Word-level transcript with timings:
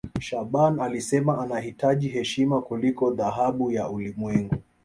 shaaban 0.19 0.79
alisema 0.79 1.37
anahitaji 1.43 2.07
heshima 2.07 2.61
kuliko 2.61 3.11
dhahabu 3.13 3.71
ya 3.71 3.89
ulimwengu 3.89 4.55